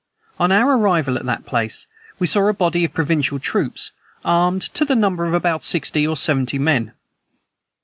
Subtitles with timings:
[0.39, 1.85] On our arrival at that place,
[2.17, 3.91] we saw a body of provincial troops,
[4.25, 6.93] armed, to the number of about sixty or seventy men.